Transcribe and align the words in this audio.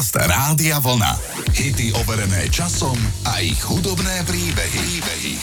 Podcast 0.00 0.32
Rádia 0.32 0.80
Vlna. 0.80 1.12
Hity 1.52 1.92
overené 1.92 2.48
časom 2.48 2.96
a 3.28 3.44
ich 3.44 3.60
hudobné 3.60 4.24
príbehy. 4.24 4.80
príbehy. 4.96 5.34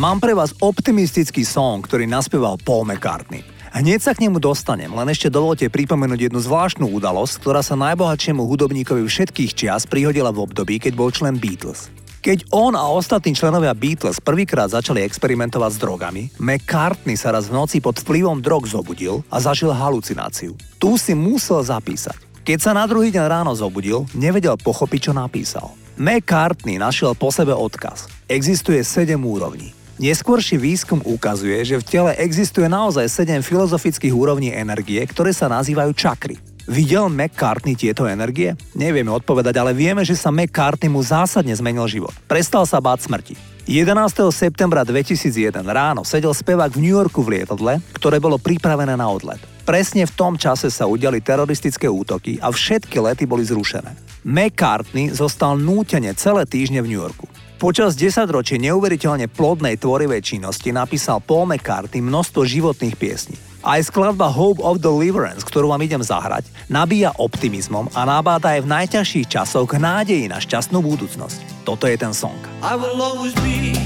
Mám 0.00 0.24
pre 0.24 0.32
vás 0.32 0.56
optimistický 0.64 1.44
song, 1.44 1.84
ktorý 1.84 2.08
naspieval 2.08 2.56
Paul 2.56 2.88
McCartney. 2.88 3.44
Hneď 3.68 4.00
sa 4.00 4.16
k 4.16 4.24
nemu 4.24 4.40
dostanem, 4.40 4.88
len 4.88 5.12
ešte 5.12 5.28
dovolte 5.28 5.68
pripomenúť 5.68 6.24
jednu 6.24 6.40
zvláštnu 6.40 6.88
udalosť, 6.88 7.36
ktorá 7.36 7.60
sa 7.60 7.76
najbohatšiemu 7.76 8.48
hudobníkovi 8.48 9.04
všetkých 9.04 9.52
čias 9.52 9.84
prihodila 9.84 10.32
v 10.32 10.40
období, 10.40 10.80
keď 10.80 10.96
bol 10.96 11.12
člen 11.12 11.36
Beatles. 11.36 11.92
Keď 12.24 12.48
on 12.48 12.80
a 12.80 12.88
ostatní 12.88 13.36
členovia 13.36 13.76
Beatles 13.76 14.24
prvýkrát 14.24 14.72
začali 14.72 15.04
experimentovať 15.04 15.70
s 15.76 15.82
drogami, 15.84 16.22
McCartney 16.40 17.20
sa 17.20 17.36
raz 17.36 17.52
v 17.52 17.60
noci 17.60 17.84
pod 17.84 18.00
vplyvom 18.00 18.40
drog 18.40 18.64
zobudil 18.64 19.20
a 19.28 19.36
zažil 19.36 19.68
halucináciu. 19.68 20.56
Tu 20.80 20.96
si 20.96 21.12
musel 21.12 21.60
zapísať. 21.60 22.27
Keď 22.48 22.64
sa 22.64 22.72
na 22.72 22.88
druhý 22.88 23.12
deň 23.12 23.28
ráno 23.28 23.52
zobudil, 23.52 24.08
nevedel 24.16 24.56
pochopiť, 24.56 25.00
čo 25.04 25.12
napísal. 25.12 25.68
McCartney 26.00 26.80
našiel 26.80 27.12
po 27.12 27.28
sebe 27.28 27.52
odkaz. 27.52 28.08
Existuje 28.24 28.80
7 28.80 29.20
úrovní. 29.20 29.76
Neskôrší 30.00 30.56
výskum 30.56 31.04
ukazuje, 31.04 31.60
že 31.60 31.76
v 31.76 31.84
tele 31.84 32.16
existuje 32.16 32.64
naozaj 32.64 33.04
7 33.04 33.44
filozofických 33.44 34.16
úrovní 34.16 34.48
energie, 34.48 34.96
ktoré 35.04 35.36
sa 35.36 35.52
nazývajú 35.52 35.92
čakry. 35.92 36.40
Videl 36.64 37.12
McCartney 37.12 37.76
tieto 37.76 38.08
energie? 38.08 38.56
Nevieme 38.72 39.12
odpovedať, 39.12 39.52
ale 39.60 39.76
vieme, 39.76 40.00
že 40.00 40.16
sa 40.16 40.32
McCartney 40.32 40.88
mu 40.88 41.04
zásadne 41.04 41.52
zmenil 41.52 41.84
život. 41.84 42.16
Prestal 42.24 42.64
sa 42.64 42.80
báť 42.80 43.12
smrti. 43.12 43.36
11. 43.68 43.92
septembra 44.32 44.88
2001 44.88 45.52
ráno 45.68 46.00
sedel 46.00 46.32
spevák 46.32 46.72
v 46.72 46.80
New 46.80 46.96
Yorku 46.96 47.20
v 47.20 47.44
lietadle, 47.44 47.84
ktoré 47.92 48.16
bolo 48.16 48.40
pripravené 48.40 48.96
na 48.96 49.04
odlet. 49.04 49.57
Presne 49.68 50.08
v 50.08 50.16
tom 50.16 50.40
čase 50.40 50.72
sa 50.72 50.88
udiali 50.88 51.20
teroristické 51.20 51.92
útoky 51.92 52.40
a 52.40 52.48
všetky 52.48 53.04
lety 53.04 53.28
boli 53.28 53.44
zrušené. 53.44 53.92
McCartney 54.24 55.12
zostal 55.12 55.60
nútene 55.60 56.08
celé 56.16 56.48
týždne 56.48 56.80
v 56.80 56.88
New 56.88 56.96
Yorku. 57.04 57.28
Počas 57.60 57.92
10 57.92 58.32
ročí 58.32 58.56
neuveriteľne 58.56 59.28
plodnej 59.28 59.76
tvorivej 59.76 60.24
činnosti 60.24 60.72
napísal 60.72 61.20
Paul 61.20 61.52
McCartney 61.52 62.00
množstvo 62.00 62.48
životných 62.48 62.96
piesní. 62.96 63.36
Aj 63.60 63.84
skladba 63.84 64.32
Hope 64.32 64.64
of 64.64 64.80
Deliverance, 64.80 65.44
ktorú 65.44 65.68
vám 65.68 65.84
idem 65.84 66.00
zahrať, 66.00 66.48
nabíja 66.72 67.12
optimizmom 67.20 67.92
a 67.92 68.08
nabáda 68.08 68.56
aj 68.56 68.64
v 68.64 68.72
najťažších 68.72 69.28
časoch 69.28 69.68
k 69.68 69.84
nádeji 69.84 70.32
na 70.32 70.40
šťastnú 70.40 70.80
budúcnosť. 70.80 71.68
Toto 71.68 71.84
je 71.84 72.00
ten 72.00 72.16
song. 72.16 72.40
I 72.64 72.72
will 72.72 72.96
always 73.04 73.36
be 73.44 73.76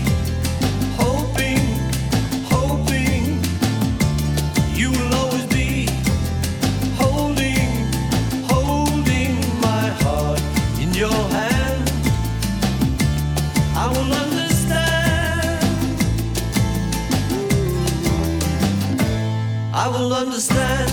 I 19.84 19.88
will 19.88 20.12
understand 20.14 20.91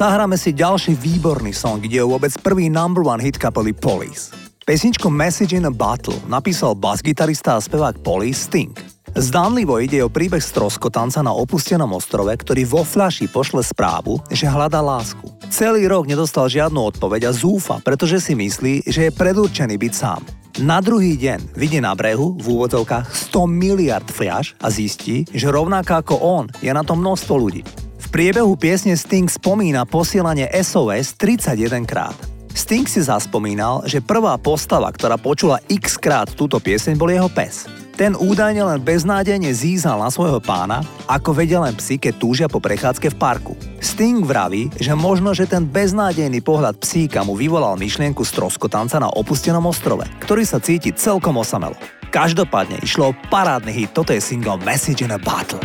Zahráme 0.00 0.40
si 0.40 0.56
ďalší 0.56 0.96
výborný 0.96 1.52
song, 1.52 1.76
kde 1.76 2.00
je 2.00 2.08
vôbec 2.08 2.32
prvý 2.40 2.72
number 2.72 3.04
one 3.04 3.20
hit 3.20 3.36
kapely 3.36 3.76
Police. 3.76 4.32
Pesničku 4.64 5.12
Message 5.12 5.52
in 5.52 5.68
a 5.68 5.72
Battle 5.76 6.16
napísal 6.24 6.72
bas-gitarista 6.72 7.52
a 7.52 7.60
spevák 7.60 8.00
Police 8.00 8.48
Sting. 8.48 8.72
Zdánlivo 9.12 9.76
ide 9.76 10.00
o 10.00 10.08
príbeh 10.08 10.40
stroskotanca 10.40 11.20
na 11.20 11.36
opustenom 11.36 11.92
ostrove, 11.92 12.32
ktorý 12.32 12.64
vo 12.64 12.80
fľaši 12.80 13.28
pošle 13.28 13.60
správu, 13.60 14.16
že 14.32 14.48
hľadá 14.48 14.80
lásku. 14.80 15.36
Celý 15.52 15.84
rok 15.84 16.08
nedostal 16.08 16.48
žiadnu 16.48 16.96
odpoveď 16.96 17.28
a 17.28 17.36
zúfa, 17.36 17.76
pretože 17.84 18.24
si 18.24 18.32
myslí, 18.32 18.88
že 18.88 19.12
je 19.12 19.12
predurčený 19.12 19.76
byť 19.76 19.92
sám. 19.92 20.24
Na 20.64 20.80
druhý 20.80 21.20
deň 21.20 21.52
vidie 21.52 21.84
na 21.84 21.92
brehu 21.92 22.40
v 22.40 22.46
úvodzovkách 22.48 23.36
100 23.36 23.44
miliard 23.52 24.08
fľaš 24.08 24.56
a 24.64 24.72
zistí, 24.72 25.28
že 25.28 25.52
rovnako 25.52 25.92
ako 25.92 26.14
on 26.24 26.44
je 26.64 26.72
na 26.72 26.80
to 26.80 26.96
množstvo 26.96 27.36
ľudí 27.36 27.89
priebehu 28.10 28.58
piesne 28.58 28.98
Sting 28.98 29.30
spomína 29.30 29.86
posielanie 29.86 30.50
SOS 30.50 31.14
31 31.14 31.86
krát. 31.86 32.18
Sting 32.50 32.82
si 32.90 32.98
zaspomínal, 32.98 33.86
že 33.86 34.02
prvá 34.02 34.34
postava, 34.34 34.90
ktorá 34.90 35.14
počula 35.14 35.62
x 35.70 35.94
krát 35.94 36.26
túto 36.34 36.58
pieseň, 36.58 36.98
bol 36.98 37.14
jeho 37.14 37.30
pes. 37.30 37.70
Ten 37.94 38.18
údajne 38.18 38.66
len 38.66 38.80
beznádejne 38.82 39.54
zízal 39.54 40.02
na 40.02 40.10
svojho 40.10 40.42
pána, 40.42 40.82
ako 41.06 41.30
vedia 41.36 41.62
len 41.62 41.76
psi, 41.78 42.02
keď 42.02 42.14
túžia 42.18 42.46
po 42.50 42.58
prechádzke 42.58 43.14
v 43.14 43.20
parku. 43.20 43.54
Sting 43.78 44.26
vraví, 44.26 44.72
že 44.82 44.90
možno, 44.98 45.30
že 45.30 45.46
ten 45.46 45.62
beznádejný 45.62 46.42
pohľad 46.42 46.82
psíka 46.82 47.22
mu 47.22 47.38
vyvolal 47.38 47.78
myšlienku 47.78 48.26
stroskotanca 48.26 48.98
na 48.98 49.12
opustenom 49.14 49.62
ostrove, 49.70 50.02
ktorý 50.18 50.42
sa 50.42 50.58
cíti 50.58 50.90
celkom 50.90 51.38
osamelo. 51.38 51.78
Každopádne 52.10 52.82
išlo 52.82 53.14
o 53.14 53.16
parádny 53.30 53.70
hit, 53.70 53.94
toto 53.94 54.10
je 54.10 54.18
single 54.18 54.58
Message 54.66 55.06
in 55.06 55.14
a 55.14 55.20
Battle. 55.20 55.62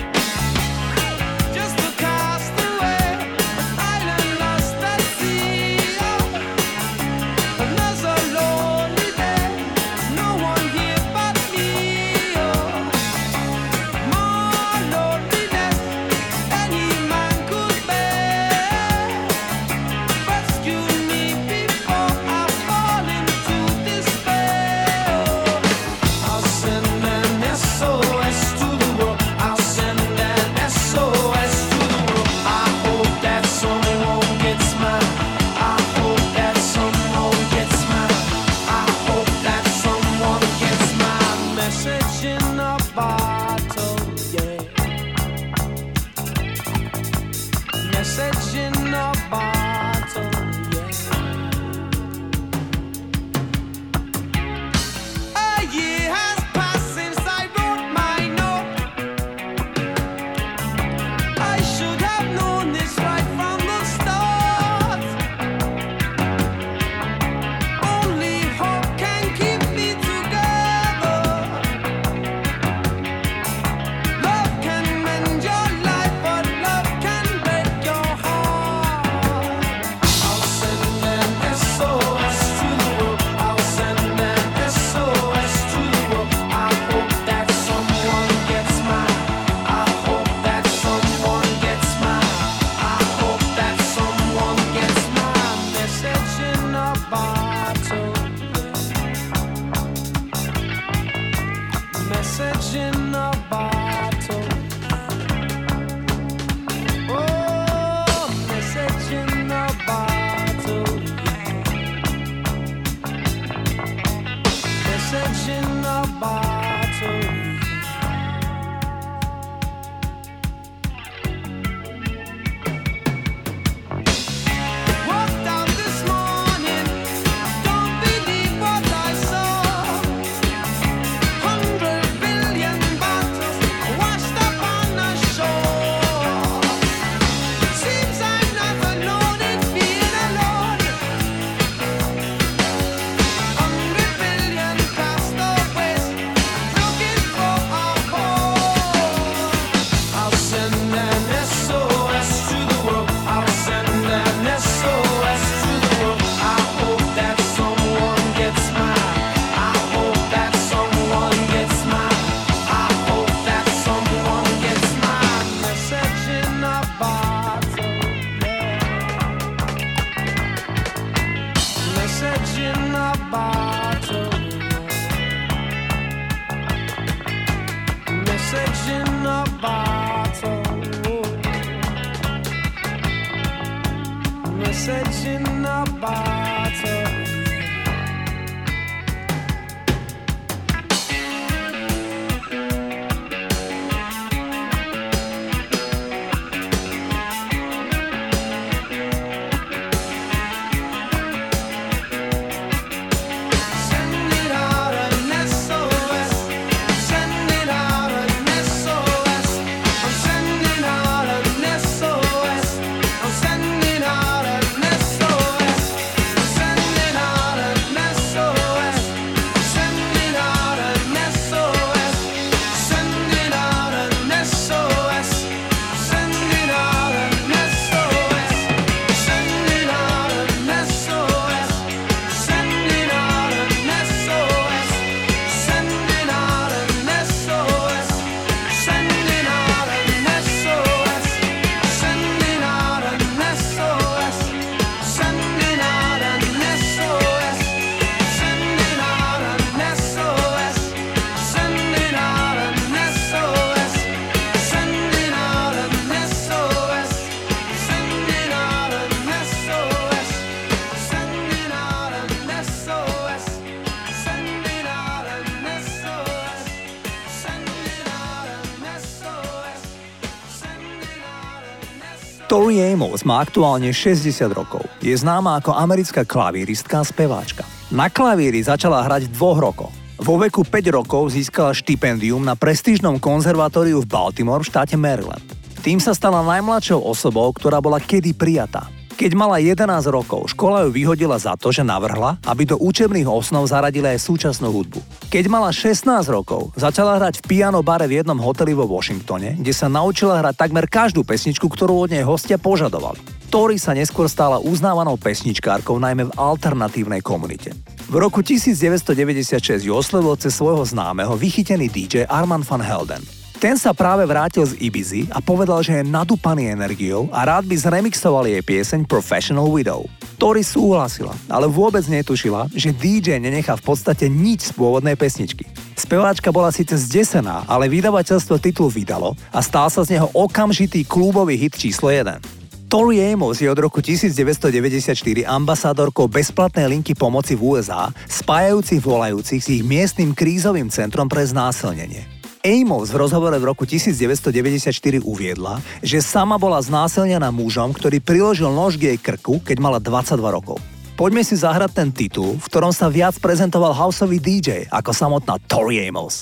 Má 273.26 273.42
aktuálne 273.42 273.90
60 273.90 274.32
rokov. 274.54 274.86
Je 275.02 275.12
známa 275.18 275.58
ako 275.58 275.74
americká 275.74 276.24
klavíristka 276.24 277.02
a 277.02 277.04
speváčka. 277.04 277.66
Na 277.90 278.08
klavíri 278.08 278.62
začala 278.62 279.02
hrať 279.02 279.28
v 279.28 279.34
dvoch 279.34 279.60
rokoch. 279.60 279.94
Vo 280.16 280.40
veku 280.40 280.64
5 280.64 280.96
rokov 280.96 281.36
získala 281.36 281.76
štipendium 281.76 282.40
na 282.40 282.56
prestížnom 282.56 283.20
konzervatóriu 283.20 284.00
v 284.00 284.08
Baltimore 284.08 284.64
v 284.64 284.70
štáte 284.72 284.96
Maryland. 284.96 285.44
Tým 285.84 286.00
sa 286.00 286.16
stala 286.16 286.40
najmladšou 286.40 287.04
osobou, 287.04 287.52
ktorá 287.52 287.84
bola 287.84 288.00
kedy 288.00 288.32
prijatá. 288.32 288.95
Keď 289.16 289.32
mala 289.32 289.64
11 289.64 289.88
rokov, 290.12 290.52
škola 290.52 290.84
ju 290.84 290.92
vyhodila 290.92 291.40
za 291.40 291.56
to, 291.56 291.72
že 291.72 291.88
navrhla, 291.88 292.36
aby 292.44 292.68
do 292.68 292.76
učebných 292.76 293.24
osnov 293.24 293.64
zaradili 293.64 294.12
aj 294.12 294.20
súčasnú 294.20 294.68
hudbu. 294.68 295.00
Keď 295.32 295.48
mala 295.48 295.72
16 295.72 296.04
rokov, 296.28 296.76
začala 296.76 297.16
hrať 297.16 297.40
v 297.40 297.48
piano 297.48 297.80
bare 297.80 298.12
v 298.12 298.20
jednom 298.20 298.36
hoteli 298.36 298.76
vo 298.76 298.84
Washingtone, 298.84 299.56
kde 299.56 299.72
sa 299.72 299.88
naučila 299.88 300.44
hrať 300.44 300.60
takmer 300.60 300.92
každú 300.92 301.24
pesničku, 301.24 301.64
ktorú 301.64 302.04
od 302.04 302.12
nej 302.12 302.28
hostia 302.28 302.60
požadovali. 302.60 303.24
Tori 303.48 303.80
sa 303.80 303.96
neskôr 303.96 304.28
stala 304.28 304.60
uznávanou 304.60 305.16
pesničkárkou 305.16 305.96
najmä 305.96 306.28
v 306.28 306.36
alternatívnej 306.36 307.24
komunite. 307.24 307.72
V 308.12 308.20
roku 308.20 308.44
1996 308.44 309.80
ju 309.88 309.96
oslovil 309.96 310.36
cez 310.36 310.52
svojho 310.60 310.84
známeho 310.84 311.40
vychytený 311.40 311.88
DJ 311.88 312.28
Arman 312.28 312.68
van 312.68 312.84
Helden. 312.84 313.24
Ten 313.56 313.80
sa 313.80 313.96
práve 313.96 314.28
vrátil 314.28 314.68
z 314.68 314.76
Ibizy 314.84 315.32
a 315.32 315.40
povedal, 315.40 315.80
že 315.80 316.04
je 316.04 316.04
nadúpaný 316.04 316.68
energiou 316.68 317.32
a 317.32 317.48
rád 317.48 317.64
by 317.64 317.76
zremixoval 317.80 318.44
jej 318.52 318.60
pieseň 318.60 319.08
Professional 319.08 319.72
Widow. 319.72 320.12
Tori 320.36 320.60
súhlasila, 320.60 321.32
ale 321.48 321.72
vôbec 321.72 322.04
netušila, 322.04 322.68
že 322.76 322.92
DJ 322.92 323.40
nenechá 323.40 323.80
v 323.80 323.96
podstate 323.96 324.28
nič 324.28 324.70
z 324.70 324.72
pôvodnej 324.76 325.16
pesničky. 325.16 325.64
Speváčka 325.96 326.52
bola 326.52 326.68
síce 326.76 327.00
zdesená, 327.00 327.64
ale 327.64 327.88
vydavateľstvo 327.88 328.60
titul 328.60 328.92
vydalo 328.92 329.32
a 329.56 329.64
stal 329.64 329.88
sa 329.88 330.04
z 330.04 330.20
neho 330.20 330.28
okamžitý 330.36 331.08
klubový 331.08 331.56
hit 331.56 331.80
číslo 331.80 332.12
1. 332.12 332.44
Tori 332.92 333.24
Amos 333.24 333.64
je 333.64 333.72
od 333.72 333.80
roku 333.80 334.04
1994 334.04 335.16
ambasádorkou 335.48 336.28
bezplatnej 336.28 336.92
linky 336.92 337.16
pomoci 337.16 337.56
v 337.56 337.80
USA, 337.80 338.12
spájajúcich 338.28 339.00
volajúcich 339.00 339.62
s 339.64 339.68
ich 339.80 339.84
miestnym 339.84 340.36
krízovým 340.36 340.92
centrom 340.92 341.32
pre 341.32 341.48
znásilnenie. 341.48 342.35
Amos 342.66 343.14
v 343.14 343.22
rozhovore 343.22 343.54
v 343.62 343.70
roku 343.70 343.86
1994 343.86 344.90
uviedla, 345.22 345.78
že 346.02 346.18
sama 346.18 346.58
bola 346.58 346.82
znásilnená 346.82 347.54
mužom, 347.54 347.94
ktorý 347.94 348.18
priložil 348.18 348.74
nož 348.74 348.98
k 348.98 349.14
jej 349.14 349.20
krku, 349.22 349.62
keď 349.62 349.78
mala 349.78 350.02
22 350.02 350.42
rokov. 350.42 350.82
Poďme 351.14 351.46
si 351.46 351.54
zahrať 351.54 351.94
ten 351.94 352.10
titul, 352.10 352.58
v 352.58 352.66
ktorom 352.66 352.90
sa 352.90 353.06
viac 353.06 353.38
prezentoval 353.38 353.94
houseový 353.94 354.42
DJ 354.42 354.90
ako 354.90 355.14
samotná 355.14 355.62
Tori 355.70 356.10
Amos. 356.10 356.42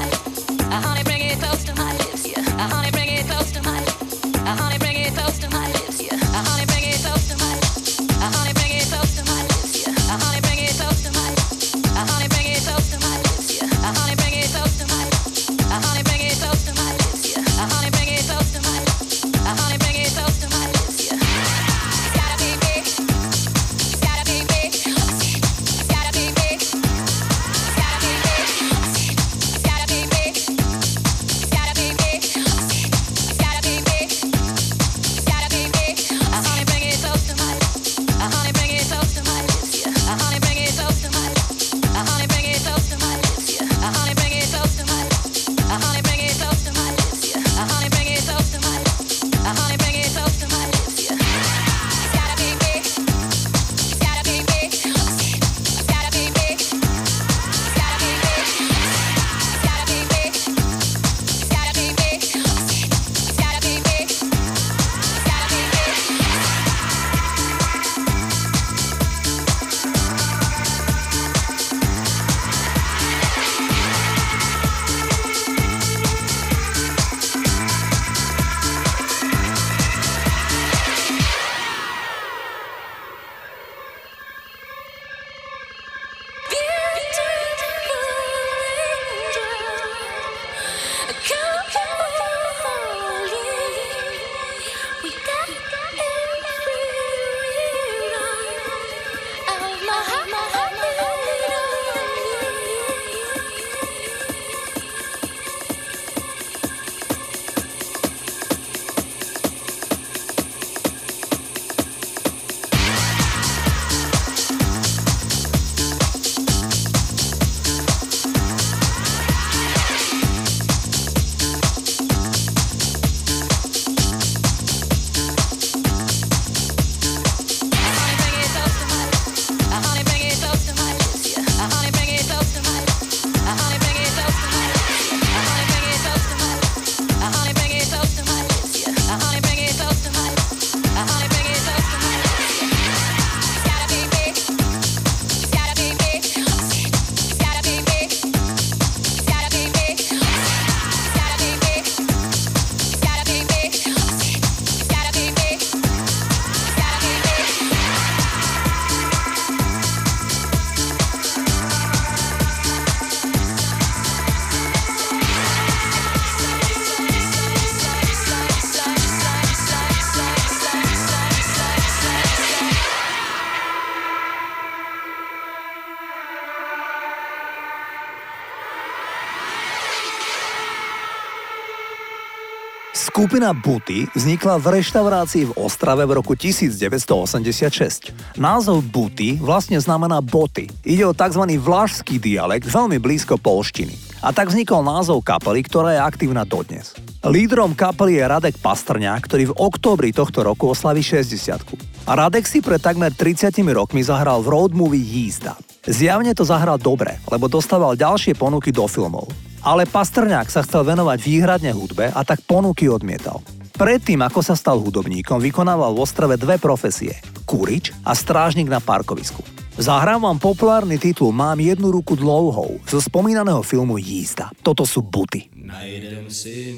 Skupina 183.21 183.53
Buty 183.53 184.09
vznikla 184.17 184.57
v 184.57 184.81
reštaurácii 184.81 185.53
v 185.53 185.55
Ostrave 185.61 186.09
v 186.09 186.17
roku 186.17 186.33
1986. 186.33 188.09
Názov 188.33 188.81
Buty 188.81 189.37
vlastne 189.37 189.77
znamená 189.77 190.25
boty. 190.25 190.65
Ide 190.81 191.05
o 191.05 191.13
tzv. 191.13 191.45
vlašský 191.61 192.17
dialekt 192.17 192.65
veľmi 192.65 192.97
blízko 192.97 193.37
polštiny. 193.37 193.93
A 194.25 194.33
tak 194.33 194.49
vznikol 194.49 194.81
názov 194.81 195.21
kapely, 195.21 195.61
ktorá 195.61 195.93
je 195.93 196.01
aktívna 196.01 196.49
dodnes. 196.49 196.97
Lídrom 197.21 197.77
kapely 197.77 198.17
je 198.17 198.25
Radek 198.25 198.57
Pastrňák, 198.57 199.21
ktorý 199.21 199.53
v 199.53 199.57
októbri 199.69 200.09
tohto 200.09 200.41
roku 200.41 200.73
oslaví 200.73 201.05
60 201.05 202.09
A 202.09 202.17
Radek 202.17 202.49
si 202.49 202.57
pred 202.57 202.81
takmer 202.81 203.13
30 203.13 203.53
rokmi 203.69 204.01
zahral 204.01 204.41
v 204.41 204.49
road 204.49 204.73
movie 204.73 204.97
Jízda. 204.97 205.53
Zjavne 205.85 206.33
to 206.33 206.41
zahral 206.41 206.81
dobre, 206.81 207.21
lebo 207.29 207.45
dostával 207.45 207.93
ďalšie 207.93 208.33
ponuky 208.33 208.73
do 208.73 208.89
filmov. 208.89 209.50
Ale 209.61 209.85
Pastrňák 209.85 210.49
sa 210.49 210.65
chcel 210.65 210.81
venovať 210.81 211.21
výhradne 211.21 211.69
hudbe 211.69 212.09
a 212.09 212.21
tak 212.25 212.41
ponuky 212.49 212.89
odmietal. 212.89 213.45
Predtým, 213.77 214.21
ako 214.25 214.41
sa 214.41 214.57
stal 214.57 214.81
hudobníkom, 214.81 215.37
vykonával 215.41 215.93
v 215.93 216.01
Ostrave 216.01 216.37
dve 216.37 216.57
profesie. 216.57 217.17
Kurič 217.45 217.93
a 218.01 218.17
strážnik 218.17 218.65
na 218.69 218.81
parkovisku. 218.81 219.41
Zahrám 219.77 220.21
vám 220.21 220.37
populárny 220.37 221.01
titul 221.01 221.33
Mám 221.33 221.61
jednu 221.61 221.89
ruku 221.89 222.13
dlouhou 222.17 222.77
zo 222.85 223.01
spomínaného 223.01 223.61
filmu 223.65 223.97
Jízda. 223.97 224.53
Toto 224.61 224.85
sú 224.85 225.01
buty. 225.01 225.49
Najdem 225.57 226.29
si 226.29 226.77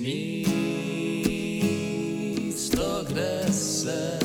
místo, 2.48 3.04
kde 3.08 3.44
se 3.52 4.23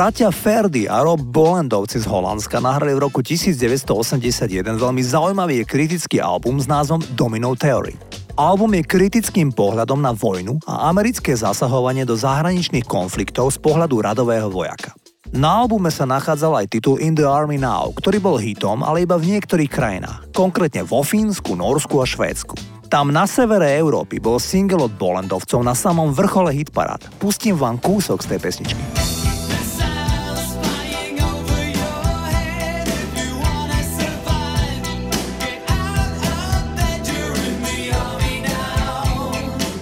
Bratia 0.00 0.32
Ferdy 0.32 0.88
a 0.88 1.04
Rob 1.04 1.20
Bolendovci 1.20 2.00
z 2.00 2.08
Holandska 2.08 2.56
nahrali 2.56 2.96
v 2.96 3.04
roku 3.04 3.20
1981 3.20 4.48
veľmi 4.80 5.04
zaujímavý 5.04 5.60
kritický 5.68 6.24
album 6.24 6.56
s 6.56 6.64
názvom 6.64 7.04
Domino 7.12 7.52
Theory. 7.52 8.00
Album 8.32 8.80
je 8.80 8.88
kritickým 8.88 9.52
pohľadom 9.52 10.00
na 10.00 10.16
vojnu 10.16 10.56
a 10.64 10.88
americké 10.88 11.36
zasahovanie 11.36 12.08
do 12.08 12.16
zahraničných 12.16 12.88
konfliktov 12.88 13.52
z 13.52 13.60
pohľadu 13.60 14.00
radového 14.00 14.48
vojaka. 14.48 14.96
Na 15.36 15.68
albume 15.68 15.92
sa 15.92 16.08
nachádzal 16.08 16.64
aj 16.64 16.80
titul 16.80 16.96
In 16.96 17.12
the 17.12 17.28
Army 17.28 17.60
Now, 17.60 17.92
ktorý 17.92 18.24
bol 18.24 18.40
hitom, 18.40 18.80
ale 18.80 19.04
iba 19.04 19.20
v 19.20 19.36
niektorých 19.36 19.68
krajinách, 19.68 20.32
konkrétne 20.32 20.80
vo 20.80 21.04
Fínsku, 21.04 21.52
Norsku 21.60 22.00
a 22.00 22.08
Švédsku. 22.08 22.56
Tam 22.88 23.12
na 23.12 23.28
severe 23.28 23.76
Európy 23.76 24.16
bol 24.16 24.40
single 24.40 24.88
od 24.88 24.96
Bolendovcov 24.96 25.60
na 25.60 25.76
samom 25.76 26.08
vrchole 26.08 26.56
hitparád. 26.56 27.04
Pustím 27.20 27.60
vám 27.60 27.76
kúsok 27.76 28.24
z 28.24 28.32
tej 28.32 28.40
pesničky. 28.40 28.84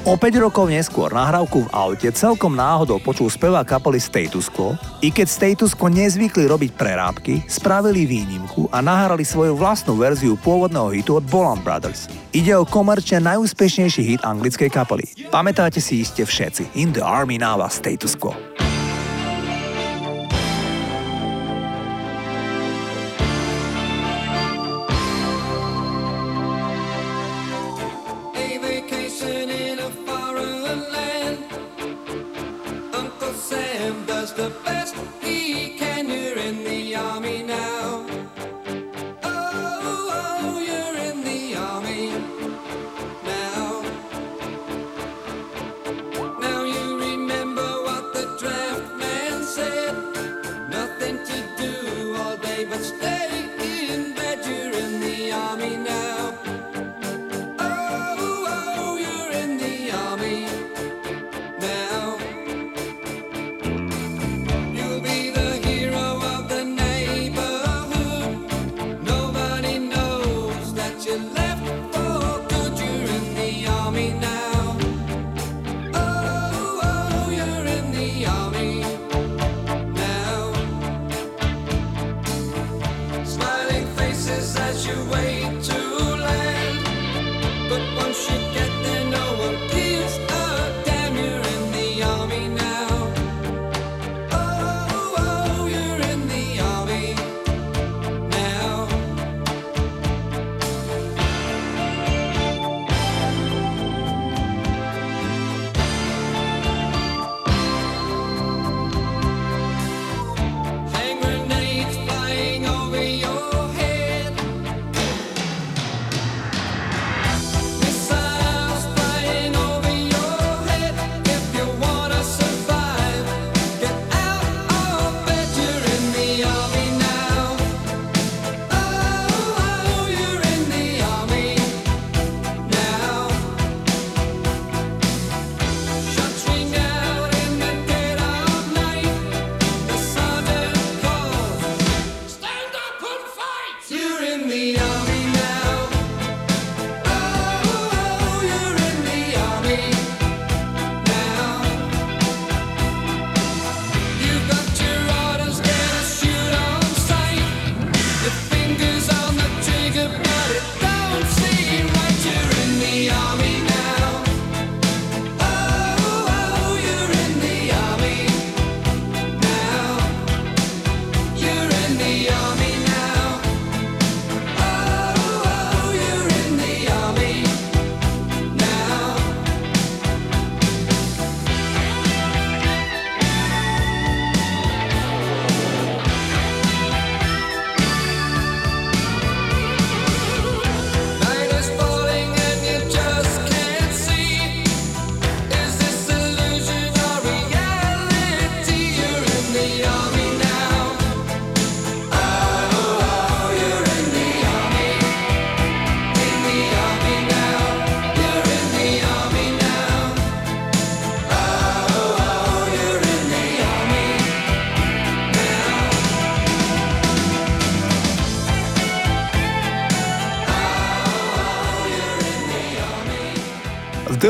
O 0.09 0.16
5 0.16 0.40
rokov 0.40 0.73
neskôr 0.73 1.12
nahrávku 1.12 1.68
v 1.68 1.73
aute 1.77 2.09
celkom 2.16 2.57
náhodou 2.57 2.97
počul 2.97 3.29
spevá 3.29 3.61
kapely 3.61 4.01
Status 4.01 4.49
Quo, 4.49 4.73
i 5.05 5.12
keď 5.12 5.29
Status 5.29 5.77
Quo 5.77 5.92
nezvykli 5.92 6.49
robiť 6.49 6.81
prerábky, 6.81 7.44
spravili 7.44 8.09
výnimku 8.09 8.73
a 8.73 8.81
nahrali 8.81 9.21
svoju 9.21 9.53
vlastnú 9.61 10.01
verziu 10.01 10.40
pôvodného 10.40 10.97
hitu 10.97 11.21
od 11.21 11.29
Boland 11.29 11.61
Brothers. 11.61 12.09
Ide 12.33 12.57
o 12.57 12.64
komerčne 12.64 13.21
najúspešnejší 13.21 14.03
hit 14.16 14.25
anglickej 14.25 14.73
kapely. 14.73 15.05
Pamätáte 15.29 15.85
si 15.85 16.01
iste 16.01 16.25
všetci, 16.25 16.73
In 16.81 16.88
the 16.97 17.05
Army 17.05 17.37
Now 17.37 17.61
a 17.61 17.68
Status 17.68 18.16
Quo. 18.16 18.33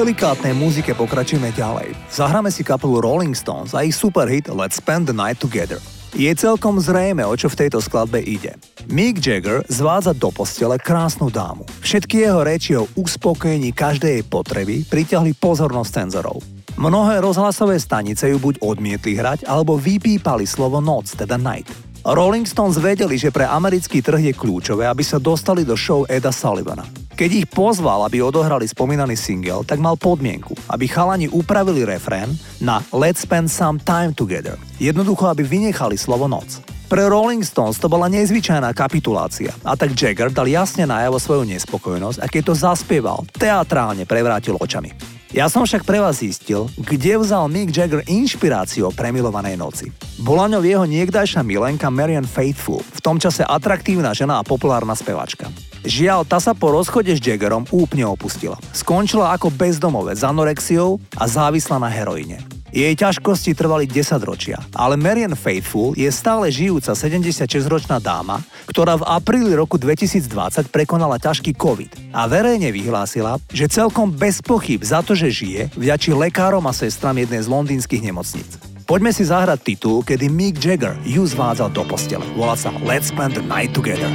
Delikátnej 0.09 0.57
muzike 0.57 0.97
pokračujeme 0.97 1.53
ďalej. 1.53 1.93
Zahráme 2.09 2.49
si 2.49 2.65
kapelu 2.65 3.05
Rolling 3.05 3.37
Stones 3.37 3.77
a 3.77 3.85
ich 3.85 3.93
superhit 3.93 4.49
Let's 4.49 4.81
Spend 4.81 5.05
the 5.05 5.13
Night 5.13 5.37
Together. 5.37 5.77
Je 6.17 6.33
celkom 6.33 6.81
zrejme, 6.81 7.21
o 7.29 7.37
čo 7.37 7.53
v 7.53 7.61
tejto 7.61 7.77
skladbe 7.85 8.17
ide. 8.25 8.57
Mick 8.89 9.21
Jagger 9.21 9.69
zvádza 9.69 10.17
do 10.17 10.33
postele 10.33 10.81
krásnu 10.81 11.29
dámu. 11.29 11.69
Všetky 11.85 12.25
jeho 12.25 12.41
reči 12.41 12.73
o 12.81 12.89
uspokojení 12.97 13.77
každej 13.77 14.13
jej 14.17 14.25
potreby 14.25 14.81
priťahli 14.89 15.37
pozornosť 15.37 15.91
cenzorov. 15.93 16.41
Mnohé 16.81 17.21
rozhlasové 17.21 17.77
stanice 17.77 18.33
ju 18.33 18.41
buď 18.41 18.65
odmietli 18.65 19.13
hrať, 19.13 19.45
alebo 19.45 19.77
vypípali 19.77 20.49
slovo 20.49 20.81
noc, 20.81 21.13
teda 21.21 21.37
night. 21.37 21.69
Rolling 22.09 22.49
Stones 22.49 22.81
vedeli, 22.81 23.21
že 23.21 23.29
pre 23.29 23.45
americký 23.45 24.01
trh 24.01 24.33
je 24.33 24.33
kľúčové, 24.33 24.89
aby 24.89 25.05
sa 25.05 25.21
dostali 25.21 25.61
do 25.61 25.77
show 25.77 26.09
Eda 26.09 26.33
Sullivana. 26.33 26.89
Keď 27.13 27.31
ich 27.45 27.47
pozval, 27.53 28.09
aby 28.09 28.25
odohrali 28.25 28.65
spomínaný 28.65 29.13
single, 29.13 29.61
tak 29.61 29.77
mal 29.77 30.01
podmienku, 30.01 30.57
aby 30.73 30.89
chalani 30.89 31.29
upravili 31.29 31.85
refrén 31.85 32.33
na 32.65 32.81
Let's 32.97 33.29
spend 33.29 33.53
some 33.53 33.77
time 33.85 34.17
together. 34.17 34.57
Jednoducho, 34.81 35.29
aby 35.29 35.45
vynechali 35.45 36.01
slovo 36.01 36.25
noc. 36.25 36.65
Pre 36.89 37.05
Rolling 37.05 37.45
Stones 37.45 37.77
to 37.77 37.93
bola 37.93 38.09
nezvyčajná 38.09 38.73
kapitulácia 38.73 39.53
a 39.61 39.77
tak 39.77 39.93
Jagger 39.93 40.33
dal 40.33 40.49
jasne 40.49 40.89
najavo 40.89 41.21
svoju 41.21 41.45
nespokojnosť 41.45 42.25
a 42.25 42.27
keď 42.33 42.43
to 42.49 42.55
zaspieval, 42.57 43.29
teatrálne 43.37 44.09
prevrátil 44.09 44.57
očami. 44.57 45.18
Ja 45.29 45.45
som 45.53 45.69
však 45.69 45.85
pre 45.85 46.01
vás 46.01 46.25
zistil, 46.25 46.73
kde 46.81 47.21
vzal 47.21 47.53
Mick 47.53 47.69
Jagger 47.69 48.01
inšpiráciu 48.09 48.89
o 48.89 48.95
premilovanej 48.97 49.61
noci. 49.61 49.93
Bola 50.25 50.49
ňou 50.49 50.65
jeho 50.65 50.89
niekdajšia 50.89 51.45
milenka 51.45 51.93
Marian 51.93 52.25
Faithful, 52.25 52.81
v 52.81 53.01
tom 53.05 53.21
čase 53.21 53.45
atraktívna 53.45 54.17
žena 54.17 54.41
a 54.41 54.47
populárna 54.47 54.97
spevačka. 54.97 55.53
Žiaľ, 55.85 56.25
tá 56.25 56.41
sa 56.41 56.57
po 56.57 56.73
rozchode 56.73 57.13
s 57.13 57.21
Jaggerom 57.21 57.69
úplne 57.69 58.09
opustila. 58.09 58.57
Skončila 58.73 59.37
ako 59.37 59.53
bezdomové 59.53 60.17
s 60.17 60.25
anorexiou 60.25 60.97
a 61.21 61.29
závisla 61.29 61.77
na 61.77 61.93
heroíne. 61.93 62.41
Jej 62.69 62.95
ťažkosti 63.01 63.57
trvali 63.57 63.89
10 63.89 64.21
ročia, 64.25 64.61
ale 64.77 65.01
Marian 65.01 65.33
Faithful 65.33 65.97
je 65.97 66.09
stále 66.13 66.53
žijúca 66.53 66.93
76-ročná 66.93 67.97
dáma, 67.97 68.45
ktorá 68.69 69.01
v 69.01 69.09
apríli 69.09 69.57
roku 69.57 69.81
2020 69.81 70.69
prekonala 70.69 71.17
ťažký 71.17 71.57
COVID 71.57 72.13
a 72.13 72.29
verejne 72.29 72.69
vyhlásila, 72.69 73.41
že 73.49 73.73
celkom 73.73 74.13
bez 74.13 74.45
pochyb 74.45 74.85
za 74.85 75.01
to, 75.01 75.17
že 75.17 75.33
žije, 75.33 75.63
vďačí 75.73 76.13
lekárom 76.13 76.69
a 76.69 76.77
sestram 76.77 77.17
jednej 77.17 77.41
z 77.41 77.49
londýnskych 77.49 78.05
nemocníc. 78.05 78.61
Poďme 78.89 79.13
si 79.13 79.25
zahrať 79.29 79.65
titul, 79.65 80.01
kedy 80.01 80.33
Mick 80.33 80.57
Jagger 80.57 80.97
ju 81.05 81.21
zvádzal 81.21 81.77
do 81.77 81.85
postele. 81.85 82.25
Volá 82.33 82.57
sa 82.57 82.73
Let's 82.81 83.13
Spend 83.13 83.37
the 83.37 83.45
Night 83.45 83.77
Together. 83.77 84.09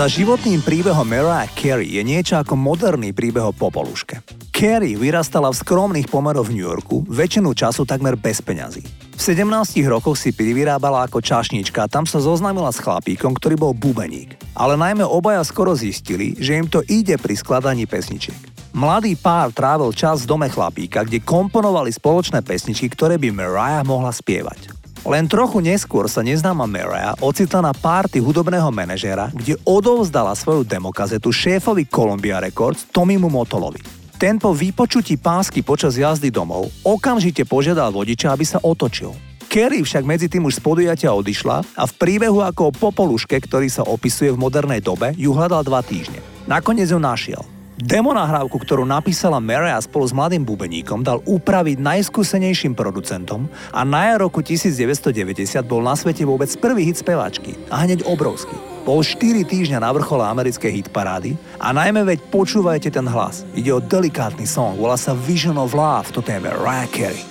Za 0.00 0.08
životným 0.08 0.64
príbehom 0.64 1.04
Mariah 1.04 1.44
Carey 1.52 2.00
je 2.00 2.00
niečo 2.00 2.40
ako 2.40 2.56
moderný 2.56 3.12
príbeh 3.12 3.44
o 3.44 3.52
popoluške. 3.52 4.24
Carey 4.48 4.96
vyrastala 4.96 5.52
v 5.52 5.60
skromných 5.60 6.08
pomeroch 6.08 6.48
v 6.48 6.56
New 6.56 6.64
Yorku, 6.64 7.04
väčšinu 7.04 7.52
času 7.52 7.84
takmer 7.84 8.16
bez 8.16 8.40
peňazí. 8.40 8.80
V 9.12 9.20
17 9.20 9.44
rokoch 9.92 10.16
si 10.16 10.32
privyrábala 10.32 11.04
ako 11.04 11.20
čašnička 11.20 11.84
a 11.84 11.90
tam 11.92 12.08
sa 12.08 12.16
zoznámila 12.16 12.72
s 12.72 12.80
chlapíkom, 12.80 13.36
ktorý 13.36 13.60
bol 13.60 13.72
bubeník. 13.76 14.40
Ale 14.56 14.80
najmä 14.80 15.04
obaja 15.04 15.44
skoro 15.44 15.76
zistili, 15.76 16.32
že 16.32 16.56
im 16.56 16.64
to 16.64 16.80
ide 16.88 17.20
pri 17.20 17.36
skladaní 17.36 17.84
pesničiek. 17.84 18.40
Mladý 18.72 19.20
pár 19.20 19.52
trávil 19.52 19.92
čas 19.92 20.24
v 20.24 20.32
dome 20.32 20.48
chlapíka, 20.48 21.04
kde 21.04 21.20
komponovali 21.20 21.92
spoločné 21.92 22.40
pesničky, 22.40 22.88
ktoré 22.88 23.20
by 23.20 23.36
Mariah 23.36 23.84
mohla 23.84 24.16
spievať. 24.16 24.79
Len 25.00 25.24
trochu 25.24 25.64
neskôr 25.64 26.12
sa 26.12 26.20
neznáma 26.20 26.68
Mariah 26.68 27.16
ocitla 27.24 27.64
na 27.64 27.72
párty 27.72 28.20
hudobného 28.20 28.68
manažéra, 28.68 29.32
kde 29.32 29.56
odovzdala 29.64 30.36
svoju 30.36 30.68
demokazetu 30.68 31.32
šéfovi 31.32 31.88
Columbia 31.88 32.36
Records 32.36 32.84
Tomimu 32.92 33.32
Motolovi. 33.32 33.80
Ten 34.20 34.36
po 34.36 34.52
vypočutí 34.52 35.16
pásky 35.16 35.64
počas 35.64 35.96
jazdy 35.96 36.28
domov 36.28 36.68
okamžite 36.84 37.48
požiadal 37.48 37.88
vodiča, 37.88 38.28
aby 38.36 38.44
sa 38.44 38.60
otočil. 38.60 39.16
Kerry 39.48 39.80
však 39.80 40.04
medzi 40.04 40.28
tým 40.28 40.44
už 40.46 40.60
z 40.60 40.62
podujatia 40.62 41.10
odišla 41.16 41.64
a 41.74 41.82
v 41.88 41.96
príbehu 41.96 42.44
ako 42.44 42.68
o 42.68 42.76
popoluške, 42.76 43.40
ktorý 43.40 43.72
sa 43.72 43.82
opisuje 43.88 44.30
v 44.30 44.38
modernej 44.38 44.84
dobe, 44.84 45.16
ju 45.16 45.32
hľadal 45.32 45.64
dva 45.64 45.80
týždne. 45.80 46.20
Nakoniec 46.44 46.92
ju 46.92 47.00
našiel. 47.00 47.42
Demo 47.80 48.12
nahrávku, 48.12 48.60
ktorú 48.60 48.84
napísala 48.84 49.40
Maria 49.40 49.80
spolu 49.80 50.04
s 50.04 50.12
mladým 50.12 50.44
bubeníkom, 50.44 51.00
dal 51.00 51.24
upraviť 51.24 51.80
najskúsenejším 51.80 52.76
producentom 52.76 53.48
a 53.72 53.80
na 53.88 54.20
roku 54.20 54.44
1990 54.44 55.64
bol 55.64 55.80
na 55.80 55.96
svete 55.96 56.28
vôbec 56.28 56.52
prvý 56.60 56.92
hit 56.92 57.00
speváčky 57.00 57.56
a 57.72 57.80
hneď 57.88 58.04
obrovský. 58.04 58.52
Bol 58.84 59.00
4 59.00 59.48
týždňa 59.48 59.80
na 59.80 59.96
vrchole 59.96 60.20
americkej 60.28 60.84
hitparády 60.84 61.40
a 61.56 61.72
najmä 61.72 62.04
veď 62.04 62.20
počúvajte 62.28 62.92
ten 62.92 63.08
hlas. 63.08 63.48
Ide 63.56 63.72
o 63.72 63.80
delikátny 63.80 64.44
song, 64.44 64.76
volá 64.76 65.00
sa 65.00 65.16
Vision 65.16 65.56
of 65.56 65.72
Love, 65.72 66.12
toto 66.12 66.28
je 66.28 66.36
Mariah 66.36 66.88
Carey. 66.92 67.24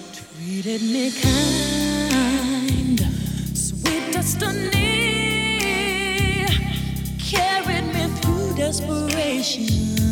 desperation. 8.60 10.09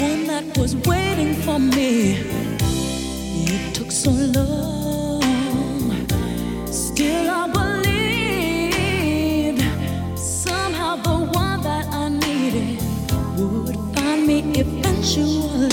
One 0.00 0.26
that 0.26 0.58
was 0.58 0.76
waiting 0.76 1.34
for 1.34 1.58
me. 1.58 2.16
It 3.48 3.74
took 3.74 3.90
so 3.90 4.10
long, 4.10 5.22
still 6.66 7.30
I 7.30 7.46
believed 9.52 9.62
somehow 10.18 10.96
the 10.96 11.18
one 11.32 11.62
that 11.62 11.86
I 11.92 12.08
needed 12.08 12.78
would 13.38 13.76
find 13.94 14.26
me 14.26 14.40
eventually. 14.54 15.70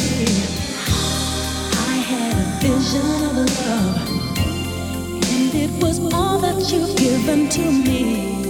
I 1.91 1.95
had 2.11 2.33
a 2.33 2.45
vision 2.61 3.25
of 3.25 3.35
love, 3.65 3.97
and 5.33 5.53
it 5.53 5.71
was 5.83 5.99
all 6.13 6.39
that 6.39 6.71
you've 6.71 6.95
given 6.95 7.49
to 7.49 7.71
me. 7.71 8.42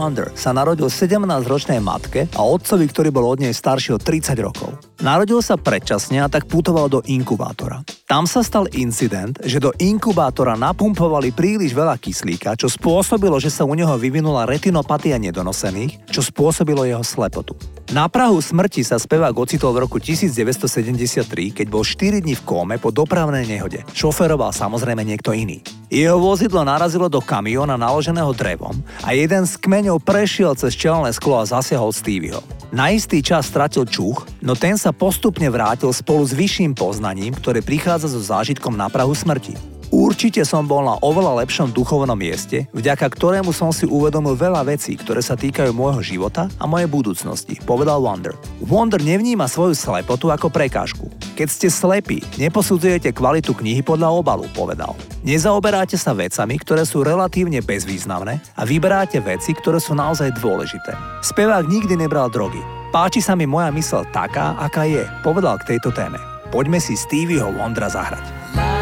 Wonder 0.00 0.32
sa 0.32 0.56
narodil 0.56 0.88
17-ročnej 0.88 1.76
matke 1.84 2.24
a 2.32 2.40
otcovi, 2.40 2.88
ktorý 2.88 3.12
bol 3.12 3.28
od 3.28 3.44
nej 3.44 3.52
starší 3.52 3.92
o 3.92 4.00
30 4.00 4.32
rokov. 4.40 4.72
Narodil 5.04 5.44
sa 5.44 5.60
predčasne 5.60 6.24
a 6.24 6.32
tak 6.32 6.48
putoval 6.48 6.88
do 6.88 7.04
inkubátora. 7.04 7.84
Tam 8.08 8.24
sa 8.24 8.40
stal 8.40 8.64
incident, 8.72 9.36
že 9.44 9.60
do 9.60 9.76
inkubátora 9.76 10.56
napumpovali 10.56 11.36
príliš 11.36 11.76
veľa 11.76 12.00
kyslíka, 12.00 12.56
čo 12.56 12.72
spôsobilo, 12.72 13.36
že 13.36 13.52
sa 13.52 13.68
u 13.68 13.76
neho 13.76 13.92
vyvinula 14.00 14.48
retinopatia 14.48 15.20
nedonosených, 15.20 16.08
čo 16.08 16.24
spôsobilo 16.24 16.88
jeho 16.88 17.04
slepotu. 17.04 17.52
Na 17.92 18.08
Prahu 18.08 18.40
smrti 18.40 18.80
sa 18.80 18.96
spevák 18.96 19.36
ocitol 19.36 19.76
v 19.76 19.84
roku 19.84 20.00
1973, 20.00 21.28
keď 21.52 21.66
bol 21.68 21.84
4 21.84 22.24
dní 22.24 22.40
v 22.40 22.42
kóme 22.48 22.80
po 22.80 22.88
dopravnej 22.88 23.44
nehode. 23.44 23.84
Šoferoval 23.92 24.56
samozrejme 24.56 25.04
niekto 25.04 25.36
iný. 25.36 25.60
Jeho 25.90 26.22
vozidlo 26.22 26.62
narazilo 26.62 27.10
do 27.10 27.18
kamiona 27.18 27.74
naloženého 27.74 28.30
drevom 28.30 28.78
a 29.02 29.10
jeden 29.10 29.42
z 29.42 29.58
kmeňov 29.58 29.98
prešiel 29.98 30.54
cez 30.54 30.78
čelné 30.78 31.10
sklo 31.10 31.42
a 31.42 31.50
zasiahol 31.50 31.90
Stevieho. 31.90 32.46
Na 32.70 32.94
istý 32.94 33.18
čas 33.18 33.50
stratil 33.50 33.82
čuch, 33.90 34.22
no 34.38 34.54
ten 34.54 34.78
sa 34.78 34.94
postupne 34.94 35.50
vrátil 35.50 35.90
spolu 35.90 36.22
s 36.22 36.30
vyšším 36.30 36.78
poznaním, 36.78 37.34
ktoré 37.34 37.58
prichádza 37.58 38.06
so 38.06 38.22
zážitkom 38.22 38.78
na 38.78 38.86
Prahu 38.86 39.18
smrti. 39.18 39.79
Určite 39.90 40.46
som 40.46 40.70
bol 40.70 40.86
na 40.86 40.94
oveľa 41.02 41.42
lepšom 41.42 41.74
duchovnom 41.74 42.14
mieste, 42.14 42.70
vďaka 42.70 43.10
ktorému 43.10 43.50
som 43.50 43.74
si 43.74 43.90
uvedomil 43.90 44.38
veľa 44.38 44.62
vecí, 44.62 44.94
ktoré 44.94 45.18
sa 45.18 45.34
týkajú 45.34 45.74
môjho 45.74 45.98
života 45.98 46.46
a 46.62 46.64
mojej 46.70 46.86
budúcnosti, 46.86 47.58
povedal 47.66 47.98
Wonder. 47.98 48.38
Wonder 48.62 49.02
nevníma 49.02 49.50
svoju 49.50 49.74
slepotu 49.74 50.30
ako 50.30 50.46
prekážku. 50.46 51.10
Keď 51.34 51.48
ste 51.50 51.68
slepí, 51.68 52.22
neposudzujete 52.38 53.10
kvalitu 53.10 53.50
knihy 53.50 53.82
podľa 53.82 54.14
obalu, 54.14 54.46
povedal. 54.54 54.94
Nezaoberáte 55.26 55.98
sa 55.98 56.14
vecami, 56.14 56.54
ktoré 56.62 56.86
sú 56.86 57.02
relatívne 57.02 57.58
bezvýznamné 57.58 58.38
a 58.54 58.62
vyberáte 58.62 59.18
veci, 59.18 59.58
ktoré 59.58 59.82
sú 59.82 59.98
naozaj 59.98 60.38
dôležité. 60.38 60.94
Spevák 61.26 61.66
nikdy 61.66 61.98
nebral 61.98 62.30
drogy. 62.30 62.62
Páči 62.94 63.18
sa 63.18 63.34
mi 63.34 63.42
moja 63.42 63.74
mysel 63.74 64.06
taká, 64.14 64.54
aká 64.54 64.86
je, 64.86 65.02
povedal 65.26 65.58
k 65.58 65.74
tejto 65.74 65.90
téme. 65.90 66.18
Poďme 66.54 66.78
si 66.78 66.94
Stevieho 66.94 67.50
Wondra 67.54 67.90
zahrať. 67.90 68.79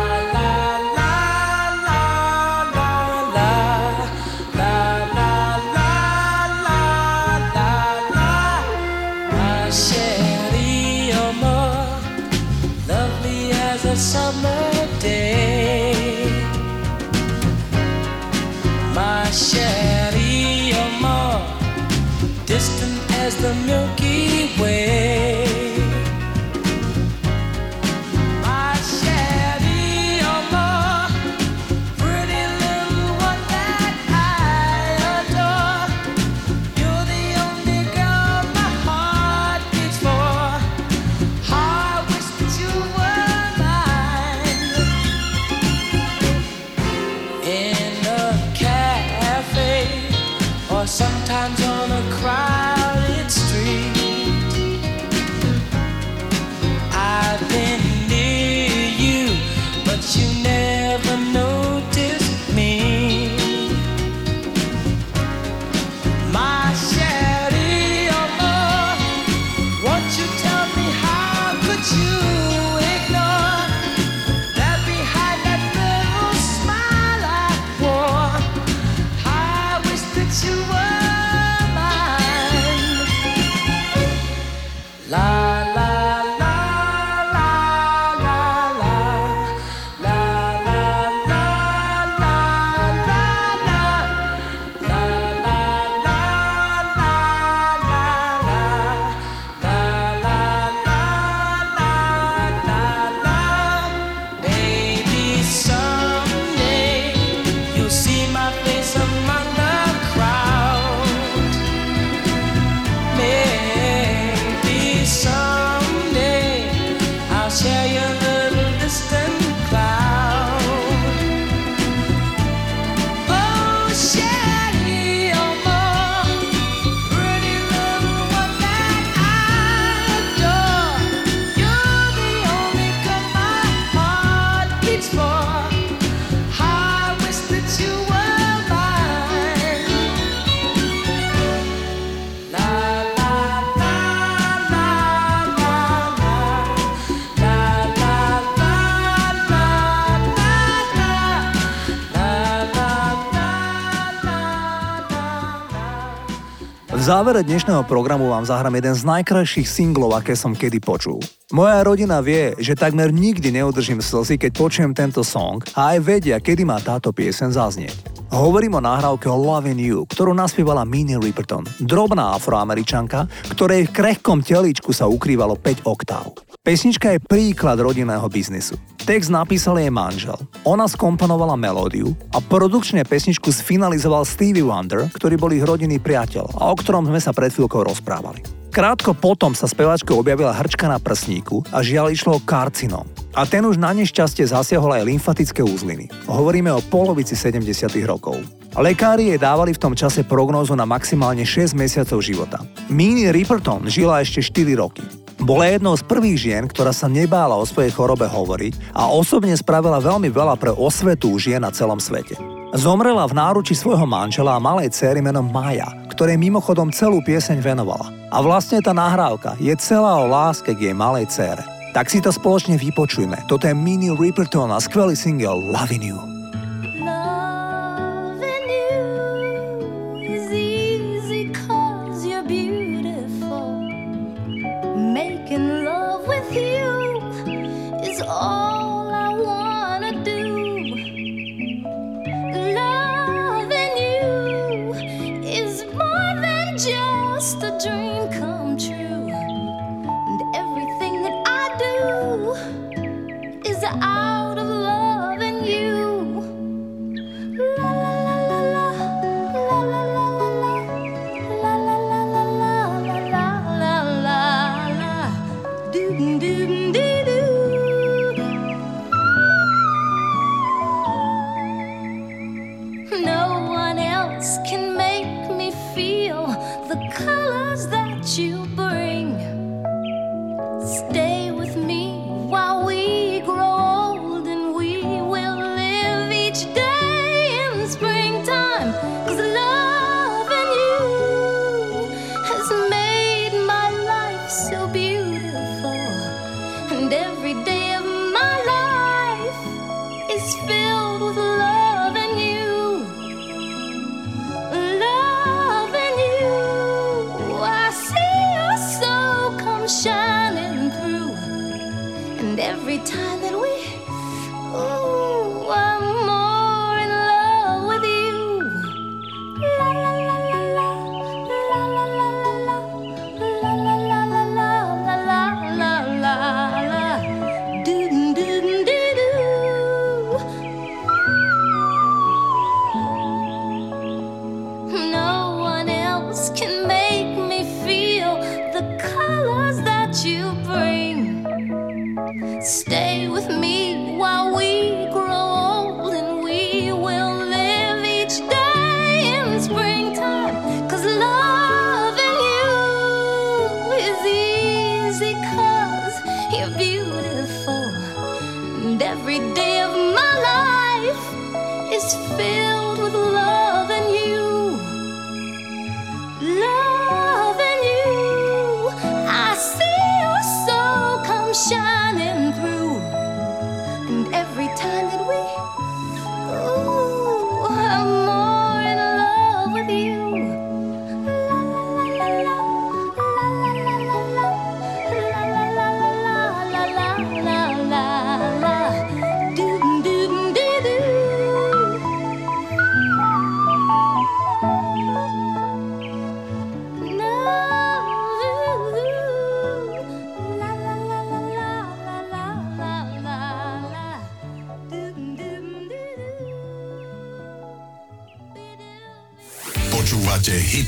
Závere 157.09 157.41
dnešného 157.41 157.89
programu 157.89 158.29
vám 158.29 158.45
zahrám 158.45 158.77
jeden 158.77 158.93
z 158.93 159.09
najkrajších 159.09 159.65
singlov, 159.65 160.13
aké 160.13 160.37
som 160.37 160.53
kedy 160.53 160.77
počul. 160.77 161.17
Moja 161.57 161.81
rodina 161.81 162.21
vie, 162.21 162.53
že 162.61 162.77
takmer 162.77 163.09
nikdy 163.09 163.49
neudržím 163.49 164.05
slzy, 164.05 164.37
keď 164.37 164.53
počujem 164.53 164.93
tento 164.93 165.25
song 165.25 165.65
a 165.73 165.97
aj 165.97 166.05
vedia, 166.05 166.37
kedy 166.37 166.69
má 166.69 166.77
táto 166.85 167.09
piesen 167.09 167.49
zaznieť. 167.49 167.97
Hovorím 168.29 168.77
o 168.77 168.85
nahrávke 168.85 169.25
Loving 169.25 169.81
You, 169.81 170.05
ktorú 170.05 170.37
naspievala 170.37 170.85
Minnie 170.85 171.17
Riperton, 171.17 171.65
drobná 171.81 172.37
afroameričanka, 172.37 173.25
ktorej 173.57 173.89
v 173.89 173.95
krehkom 173.97 174.45
telíčku 174.45 174.93
sa 174.93 175.09
ukrývalo 175.09 175.57
5 175.57 175.89
oktáv. 175.89 176.37
Pesnička 176.69 177.17
je 177.17 177.25
príklad 177.25 177.81
rodinného 177.81 178.29
biznisu. 178.29 178.77
Text 179.09 179.33
napísal 179.33 179.81
jej 179.81 179.89
manžel. 179.89 180.37
Ona 180.69 180.85
skomponovala 180.85 181.57
melódiu 181.57 182.13
a 182.29 182.45
produkčne 182.45 183.09
pesničku 183.09 183.49
sfinalizoval 183.49 184.29
Stevie 184.29 184.69
Wonder, 184.69 185.09
ktorý 185.09 185.41
bol 185.41 185.49
ich 185.57 185.65
rodinný 185.65 185.97
priateľ 185.97 186.61
a 186.61 186.69
o 186.69 186.77
ktorom 186.77 187.09
sme 187.09 187.25
sa 187.25 187.33
pred 187.33 187.57
chvíľkou 187.57 187.89
rozprávali. 187.89 188.45
Krátko 188.69 189.17
potom 189.17 189.57
sa 189.57 189.65
speváčke 189.65 190.13
objavila 190.13 190.53
hrčka 190.53 190.93
na 190.93 191.01
prsníku 191.01 191.65
a 191.73 191.81
žiaľ 191.81 192.13
išlo 192.13 192.37
o 192.37 192.45
karcinom. 192.45 193.09
A 193.33 193.49
ten 193.49 193.65
už 193.65 193.81
na 193.81 193.97
nešťastie 193.97 194.45
zasiahol 194.53 194.93
aj 194.93 195.09
lymfatické 195.09 195.65
úzliny. 195.65 196.13
Hovoríme 196.29 196.69
o 196.69 196.85
polovici 196.85 197.33
70. 197.33 197.65
rokov. 198.05 198.45
Lekári 198.77 199.33
jej 199.33 199.41
dávali 199.41 199.73
v 199.73 199.81
tom 199.81 199.97
čase 199.97 200.21
prognózu 200.21 200.77
na 200.77 200.85
maximálne 200.85 201.49
6 201.49 201.73
mesiacov 201.73 202.21
života. 202.21 202.61
Minnie 202.93 203.33
Riperton 203.33 203.89
žila 203.89 204.21
ešte 204.21 204.45
4 204.45 204.77
roky. 204.77 205.28
Bola 205.39 205.71
jednou 205.71 205.95
z 205.95 206.03
prvých 206.03 206.39
žien, 206.39 206.65
ktorá 206.67 206.91
sa 206.91 207.07
nebála 207.07 207.55
o 207.55 207.63
svojej 207.63 207.95
chorobe 207.95 208.27
hovoriť 208.27 208.95
a 208.95 209.07
osobne 209.07 209.55
spravila 209.55 210.03
veľmi 210.03 210.29
veľa 210.35 210.59
pre 210.59 210.75
osvetu 210.75 211.39
žien 211.39 211.63
na 211.63 211.71
celom 211.71 212.03
svete. 212.03 212.35
Zomrela 212.77 213.25
v 213.25 213.39
náruči 213.39 213.73
svojho 213.73 214.05
manžela 214.05 214.59
a 214.59 214.61
malej 214.61 214.93
céry 214.93 215.25
menom 215.25 215.49
Maja, 215.49 215.89
ktorej 216.13 216.37
mimochodom 216.37 216.93
celú 216.93 217.25
pieseň 217.25 217.65
venovala. 217.65 218.13
A 218.29 218.45
vlastne 218.45 218.85
tá 218.85 218.93
nahrávka 218.93 219.57
je 219.57 219.73
celá 219.81 220.21
o 220.21 220.29
láske 220.29 220.77
k 220.77 220.93
jej 220.93 220.95
malej 220.97 221.33
cére. 221.33 221.65
Tak 221.97 222.13
si 222.13 222.21
to 222.21 222.29
spoločne 222.29 222.77
vypočujme. 222.77 223.49
Toto 223.49 223.65
je 223.65 223.73
Mini 223.73 224.13
Riperton 224.13 224.69
a 224.69 224.77
skvelý 224.77 225.17
single 225.17 225.73
Loving 225.73 226.05
You. 226.05 226.28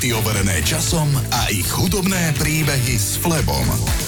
Hity 0.01 0.17
overené 0.17 0.65
časom 0.65 1.13
a 1.13 1.53
ich 1.53 1.69
hudobné 1.77 2.33
príbehy 2.41 2.97
s 2.97 3.21
Flebom. 3.21 4.00